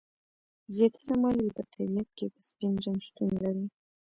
زیاتره 0.75 1.13
مالګې 1.21 1.51
په 1.57 1.63
طبیعت 1.73 2.09
کې 2.17 2.25
په 2.33 2.39
سپین 2.47 2.73
رنګ 2.85 2.99
شتون 3.07 3.29
لري. 3.43 3.65